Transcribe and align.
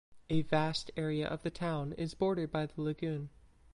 A 0.31 0.41
vast 0.41 0.89
area 0.97 1.27
of 1.27 1.43
the 1.43 1.51
town 1.51 1.93
is 1.93 2.15
bordered 2.15 2.49
by 2.49 2.65
the 2.65 2.81
lagoon. 2.81 3.29